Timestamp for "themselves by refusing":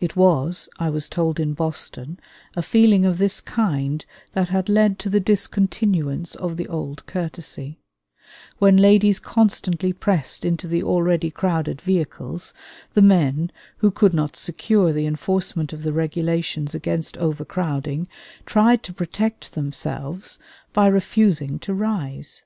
19.52-21.58